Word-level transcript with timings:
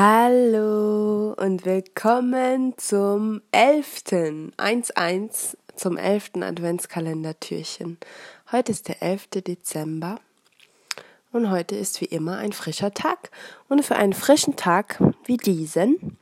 Hallo 0.00 1.34
und 1.38 1.64
willkommen 1.66 2.74
zum 2.76 3.42
11. 3.50 4.04
1.1 4.56 5.56
zum 5.74 5.96
11. 5.96 6.34
Adventskalendertürchen. 6.40 7.98
Heute 8.52 8.70
ist 8.70 8.86
der 8.86 9.02
11. 9.02 9.42
Dezember 9.44 10.20
und 11.32 11.50
heute 11.50 11.74
ist 11.74 12.00
wie 12.00 12.04
immer 12.04 12.36
ein 12.36 12.52
frischer 12.52 12.94
Tag. 12.94 13.32
Und 13.68 13.84
für 13.84 13.96
einen 13.96 14.12
frischen 14.12 14.54
Tag 14.54 15.02
wie 15.24 15.36
diesen 15.36 16.16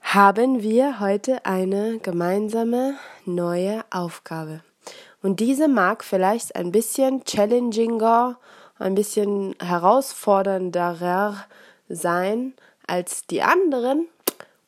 haben 0.00 0.62
wir 0.62 1.00
heute 1.00 1.44
eine 1.44 1.98
gemeinsame 1.98 2.94
neue 3.24 3.84
Aufgabe. 3.90 4.60
Und 5.20 5.40
diese 5.40 5.66
mag 5.66 6.04
vielleicht 6.04 6.54
ein 6.54 6.70
bisschen 6.70 7.24
challenginger, 7.24 8.38
ein 8.78 8.94
bisschen 8.94 9.56
herausfordernder 9.60 11.00
sein 11.94 12.54
als 12.86 13.26
die 13.26 13.42
anderen 13.42 14.08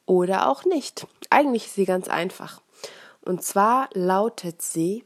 oder 0.06 0.48
auch 0.48 0.64
nicht. 0.64 1.06
Eigentlich 1.30 1.66
ist 1.66 1.74
sie 1.74 1.84
ganz 1.84 2.08
einfach. 2.08 2.62
Und 3.22 3.42
zwar 3.42 3.88
lautet 3.92 4.62
sie, 4.62 5.04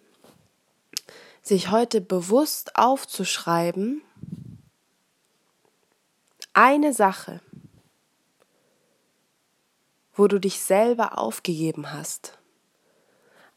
sich 1.43 1.71
heute 1.71 2.01
bewusst 2.01 2.77
aufzuschreiben, 2.77 4.03
eine 6.53 6.93
Sache, 6.93 7.41
wo 10.15 10.27
du 10.27 10.39
dich 10.39 10.61
selber 10.61 11.19
aufgegeben 11.19 11.93
hast. 11.93 12.39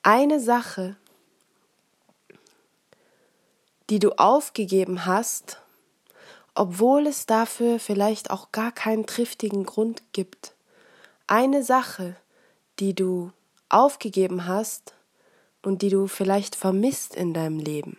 Eine 0.01 0.39
Sache, 0.39 0.95
die 3.89 3.99
du 3.99 4.11
aufgegeben 4.17 5.05
hast, 5.05 5.62
obwohl 6.55 7.07
es 7.07 7.25
dafür 7.25 7.79
vielleicht 7.79 8.29
auch 8.29 8.51
gar 8.51 8.71
keinen 8.71 9.05
triftigen 9.05 9.65
Grund 9.65 10.03
gibt. 10.11 10.53
Eine 11.27 11.63
Sache, 11.63 12.15
die 12.79 12.93
du 12.93 13.31
aufgegeben 13.69 14.47
hast 14.47 14.93
und 15.61 15.81
die 15.81 15.89
du 15.89 16.07
vielleicht 16.07 16.55
vermisst 16.55 17.15
in 17.15 17.33
deinem 17.33 17.59
Leben. 17.59 17.97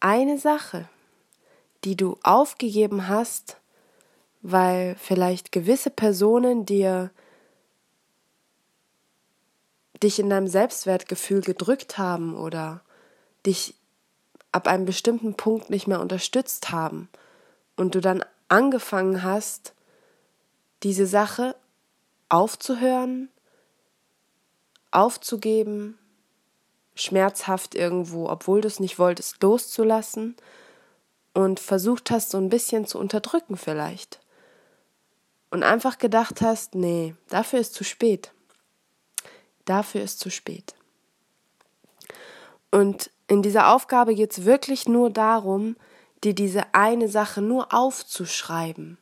Eine 0.00 0.38
Sache, 0.38 0.88
die 1.84 1.96
du 1.96 2.16
aufgegeben 2.22 3.08
hast, 3.08 3.58
weil 4.40 4.96
vielleicht 4.98 5.52
gewisse 5.52 5.90
Personen 5.90 6.64
dir 6.64 7.10
dich 10.02 10.18
in 10.18 10.30
deinem 10.30 10.48
Selbstwertgefühl 10.48 11.42
gedrückt 11.42 11.98
haben 11.98 12.34
oder 12.34 12.82
dich 13.46 13.74
ab 14.50 14.66
einem 14.66 14.84
bestimmten 14.84 15.34
Punkt 15.34 15.70
nicht 15.70 15.86
mehr 15.86 16.00
unterstützt 16.00 16.70
haben 16.70 17.08
und 17.76 17.94
du 17.94 18.00
dann 18.00 18.24
angefangen 18.48 19.22
hast, 19.22 19.74
diese 20.82 21.06
Sache 21.06 21.56
aufzuhören, 22.28 23.28
aufzugeben, 24.90 25.98
schmerzhaft 26.94 27.74
irgendwo, 27.74 28.28
obwohl 28.28 28.60
du 28.60 28.68
es 28.68 28.80
nicht 28.80 28.98
wolltest, 28.98 29.42
loszulassen 29.42 30.36
und 31.34 31.60
versucht 31.60 32.10
hast, 32.10 32.30
so 32.30 32.38
ein 32.38 32.50
bisschen 32.50 32.86
zu 32.86 32.98
unterdrücken 32.98 33.56
vielleicht. 33.56 34.20
Und 35.50 35.62
einfach 35.62 35.98
gedacht 35.98 36.40
hast, 36.40 36.74
nee, 36.74 37.14
dafür 37.28 37.60
ist 37.60 37.74
zu 37.74 37.84
spät. 37.84 38.32
Dafür 39.64 40.02
ist 40.02 40.18
zu 40.18 40.30
spät. 40.30 40.74
Und 42.70 43.10
in 43.28 43.42
dieser 43.42 43.74
Aufgabe 43.74 44.14
geht 44.14 44.32
es 44.32 44.44
wirklich 44.44 44.88
nur 44.88 45.10
darum, 45.10 45.76
dir 46.24 46.34
diese 46.34 46.74
eine 46.74 47.08
Sache 47.08 47.42
nur 47.42 47.74
aufzuschreiben, 47.74 48.98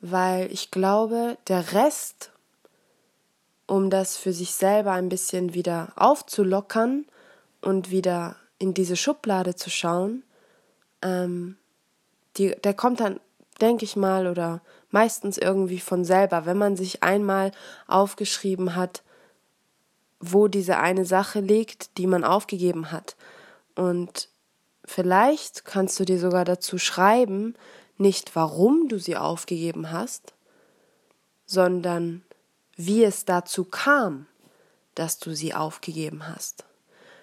weil 0.00 0.50
ich 0.52 0.70
glaube, 0.70 1.38
der 1.48 1.72
Rest, 1.72 2.32
um 3.66 3.90
das 3.90 4.16
für 4.16 4.32
sich 4.32 4.52
selber 4.54 4.92
ein 4.92 5.08
bisschen 5.08 5.54
wieder 5.54 5.92
aufzulockern 5.96 7.06
und 7.60 7.90
wieder 7.90 8.36
in 8.58 8.74
diese 8.74 8.96
Schublade 8.96 9.54
zu 9.54 9.70
schauen, 9.70 10.24
ähm, 11.02 11.56
die, 12.36 12.54
der 12.62 12.74
kommt 12.74 13.00
dann, 13.00 13.20
denke 13.60 13.84
ich 13.84 13.96
mal, 13.96 14.26
oder 14.26 14.62
meistens 14.90 15.38
irgendwie 15.38 15.80
von 15.80 16.04
selber, 16.04 16.46
wenn 16.46 16.58
man 16.58 16.76
sich 16.76 17.02
einmal 17.02 17.52
aufgeschrieben 17.86 18.74
hat, 18.74 19.02
wo 20.20 20.48
diese 20.48 20.78
eine 20.78 21.04
Sache 21.04 21.40
liegt, 21.40 21.98
die 21.98 22.06
man 22.06 22.24
aufgegeben 22.24 22.92
hat. 22.92 23.16
Und 23.74 24.28
Vielleicht 24.84 25.64
kannst 25.64 25.98
du 26.00 26.04
dir 26.04 26.18
sogar 26.18 26.44
dazu 26.44 26.78
schreiben, 26.78 27.54
nicht 27.98 28.34
warum 28.34 28.88
du 28.88 28.98
sie 28.98 29.16
aufgegeben 29.16 29.92
hast, 29.92 30.34
sondern 31.46 32.22
wie 32.76 33.04
es 33.04 33.24
dazu 33.24 33.64
kam, 33.64 34.26
dass 34.94 35.18
du 35.18 35.34
sie 35.34 35.54
aufgegeben 35.54 36.26
hast. 36.28 36.64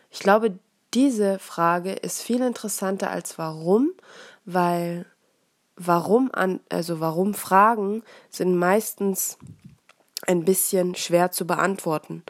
Ich 0.10 0.20
glaube, 0.20 0.58
diese 0.94 1.38
Frage 1.40 1.94
ist 1.94 2.22
viel 2.22 2.42
interessanter 2.42 3.12
als 3.12 3.38
warum, 3.38 3.92
weil 4.46 5.06
warum 5.76 6.30
an, 6.34 6.60
also 6.70 7.00
warum 7.00 7.34
Fragen 7.34 8.04
sind 8.30 8.56
meistens 8.58 9.38
ein 10.28 10.46
bisschen 10.46 10.96
schwer 10.96 11.32
zu 11.32 11.46
beantworten. 11.46 12.24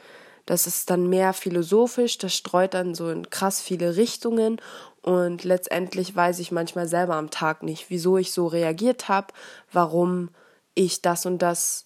Das 0.49 0.65
ist 0.65 0.89
dann 0.89 1.07
mehr 1.07 1.33
philosophisch, 1.33 2.17
das 2.17 2.33
streut 2.33 2.73
dann 2.73 2.95
so 2.95 3.11
in 3.11 3.29
krass 3.29 3.61
viele 3.61 3.97
Richtungen 3.97 4.59
und 5.03 5.43
letztendlich 5.43 6.15
weiß 6.15 6.39
ich 6.39 6.51
manchmal 6.51 6.87
selber 6.87 7.17
am 7.17 7.29
Tag 7.29 7.61
nicht, 7.61 7.91
wieso 7.91 8.17
ich 8.17 8.33
so 8.33 8.47
reagiert 8.47 9.09
habe, 9.09 9.27
warum 9.71 10.29
ich 10.73 11.03
das 11.03 11.27
und 11.27 11.43
das 11.43 11.85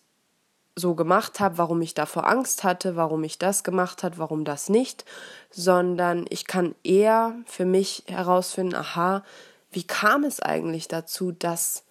so 0.78 0.96
gemacht 0.96 1.42
habe, 1.42 1.58
warum 1.58 1.82
ich 1.82 1.94
davor 1.94 2.26
Angst 2.26 2.64
hatte, 2.64 2.96
warum 2.96 3.26
ich 3.26 3.38
das 3.38 3.66
gemacht 3.66 4.02
habe, 4.02 4.18
warum 4.18 4.46
das 4.46 4.70
nicht, 4.70 5.04
sondern 5.50 6.26
ich 6.30 6.48
kann 6.48 6.74
eher 6.86 7.36
für 7.46 7.66
mich 7.66 8.06
herausfinden, 8.08 8.76
aha, 8.76 9.26
wie 9.72 9.84
kam 9.84 10.24
es 10.24 10.40
eigentlich 10.40 10.88
dazu, 10.88 11.34
dass 11.34 11.84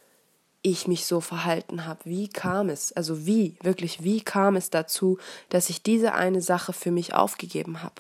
ich 0.63 0.87
mich 0.87 1.07
so 1.07 1.21
verhalten 1.21 1.87
habe? 1.87 2.01
Wie 2.05 2.29
kam 2.29 2.69
es? 2.69 2.93
Also 2.93 3.27
wie, 3.27 3.57
wirklich, 3.63 4.03
wie 4.03 4.21
kam 4.21 4.57
es 4.57 4.71
dazu, 4.71 5.19
dass 5.49 5.71
ich 5.71 5.83
diese 5.83 6.15
eine 6.15 6.41
Sache 6.41 6.73
für 6.73 6.91
mich 6.91 7.15
aufgegeben 7.15 7.83
habe? 7.83 7.95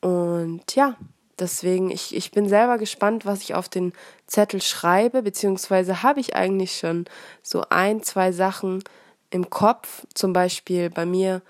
Und 0.00 0.74
ja, 0.74 0.96
Deswegen, 1.40 1.90
ich, 1.90 2.14
ich 2.14 2.32
bin 2.32 2.50
selber 2.50 2.76
gespannt, 2.76 3.24
was 3.24 3.40
ich 3.40 3.54
auf 3.54 3.70
den 3.70 3.94
Zettel 4.26 4.60
schreibe, 4.60 5.22
beziehungsweise 5.22 6.02
habe 6.02 6.20
ich 6.20 6.36
eigentlich 6.36 6.78
schon 6.78 7.06
so 7.42 7.64
ein, 7.70 8.02
zwei 8.02 8.30
Sachen 8.30 8.84
im 9.30 9.48
Kopf. 9.48 10.06
Zum 10.12 10.34
Beispiel 10.34 10.90
bei 10.90 11.06
mir, 11.06 11.40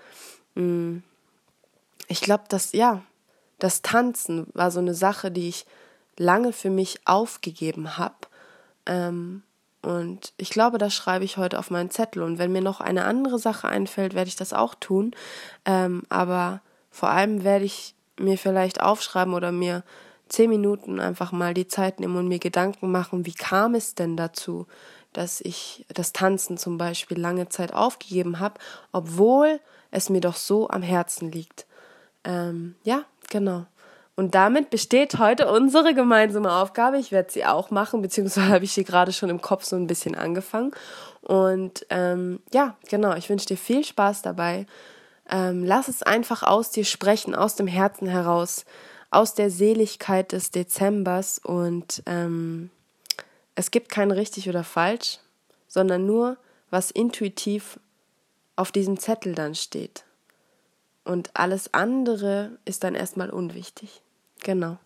mh, 0.55 0.61
hm, 0.63 1.03
ich 2.07 2.21
glaube, 2.21 2.45
dass, 2.47 2.71
ja, 2.71 3.03
das 3.59 3.81
Tanzen 3.81 4.47
war 4.53 4.71
so 4.71 4.79
eine 4.79 4.93
Sache, 4.93 5.29
die 5.29 5.49
ich 5.49 5.65
lange 6.17 6.53
für 6.53 6.69
mich 6.69 7.01
aufgegeben 7.05 7.97
habe. 7.97 8.15
Ähm, 8.85 9.43
und 9.81 10.33
ich 10.37 10.51
glaube, 10.51 10.77
das 10.77 10.93
schreibe 10.93 11.25
ich 11.25 11.37
heute 11.37 11.57
auf 11.57 11.71
meinen 11.71 11.89
Zettel. 11.89 12.21
Und 12.21 12.37
wenn 12.37 12.51
mir 12.51 12.61
noch 12.61 12.81
eine 12.81 13.05
andere 13.05 13.39
Sache 13.39 13.67
einfällt, 13.67 14.13
werde 14.13 14.27
ich 14.27 14.35
das 14.35 14.53
auch 14.53 14.75
tun. 14.75 15.15
Ähm, 15.65 16.03
aber 16.09 16.61
vor 16.91 17.09
allem 17.09 17.43
werde 17.43 17.65
ich 17.65 17.95
mir 18.19 18.37
vielleicht 18.37 18.81
aufschreiben 18.81 19.33
oder 19.33 19.51
mir 19.51 19.83
zehn 20.29 20.49
Minuten 20.49 20.99
einfach 20.99 21.31
mal 21.31 21.53
die 21.53 21.67
Zeit 21.67 21.99
nehmen 21.99 22.15
und 22.15 22.27
mir 22.27 22.39
Gedanken 22.39 22.91
machen, 22.91 23.25
wie 23.25 23.33
kam 23.33 23.73
es 23.75 23.95
denn 23.95 24.15
dazu, 24.15 24.67
dass 25.13 25.41
ich 25.41 25.85
das 25.93 26.13
Tanzen 26.13 26.57
zum 26.57 26.77
Beispiel 26.77 27.19
lange 27.19 27.49
Zeit 27.49 27.73
aufgegeben 27.73 28.39
habe, 28.39 28.59
obwohl 28.91 29.59
es 29.89 30.09
mir 30.09 30.21
doch 30.21 30.35
so 30.35 30.69
am 30.69 30.83
Herzen 30.83 31.31
liegt. 31.31 31.65
Ähm, 32.23 32.75
ja, 32.83 33.03
genau. 33.29 33.65
Und 34.15 34.35
damit 34.35 34.69
besteht 34.69 35.17
heute 35.17 35.51
unsere 35.51 35.93
gemeinsame 35.93 36.51
Aufgabe. 36.51 36.97
Ich 36.97 37.11
werde 37.11 37.31
sie 37.31 37.45
auch 37.45 37.71
machen, 37.71 38.01
beziehungsweise 38.01 38.49
habe 38.53 38.65
ich 38.65 38.73
sie 38.73 38.83
gerade 38.83 39.13
schon 39.13 39.29
im 39.29 39.41
Kopf 39.41 39.63
so 39.63 39.75
ein 39.75 39.87
bisschen 39.87 40.15
angefangen. 40.15 40.71
Und 41.21 41.85
ähm, 41.89 42.39
ja, 42.53 42.75
genau, 42.89 43.15
ich 43.15 43.29
wünsche 43.29 43.47
dir 43.47 43.57
viel 43.57 43.83
Spaß 43.83 44.21
dabei. 44.21 44.65
Ähm, 45.29 45.63
lass 45.63 45.87
es 45.87 46.03
einfach 46.03 46.43
aus 46.43 46.71
dir 46.71 46.83
sprechen, 46.83 47.35
aus 47.35 47.55
dem 47.55 47.67
Herzen 47.67 48.07
heraus, 48.07 48.65
aus 49.11 49.33
der 49.33 49.49
Seligkeit 49.49 50.31
des 50.31 50.51
Dezembers 50.51 51.39
und 51.39 52.03
ähm, 52.05 52.69
es 53.55 53.71
gibt 53.71 53.89
kein 53.89 54.11
richtig 54.11 54.49
oder 54.49 54.63
falsch, 54.63 55.19
sondern 55.67 56.05
nur, 56.05 56.37
was 56.69 56.91
intuitiv 56.91 57.79
auf 58.55 58.71
diesem 58.71 58.99
Zettel 58.99 59.35
dann 59.35 59.55
steht. 59.55 60.03
Und 61.11 61.31
alles 61.33 61.73
andere 61.73 62.57
ist 62.63 62.83
dann 62.83 62.95
erstmal 62.95 63.29
unwichtig. 63.29 64.01
Genau. 64.43 64.77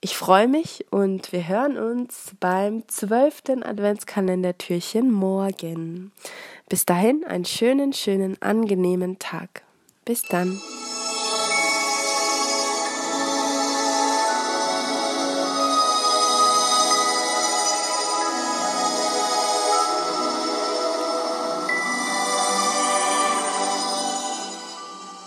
Ich 0.00 0.16
freue 0.16 0.48
mich 0.48 0.86
und 0.90 1.32
wir 1.32 1.46
hören 1.46 1.76
uns 1.76 2.32
beim 2.40 2.86
zwölften 2.88 3.62
Adventskalender-Türchen 3.62 5.10
morgen. 5.10 6.12
Bis 6.68 6.86
dahin 6.86 7.24
einen 7.24 7.44
schönen, 7.44 7.92
schönen, 7.92 8.40
angenehmen 8.40 9.18
Tag. 9.18 9.62
Bis 10.04 10.22
dann. 10.22 10.60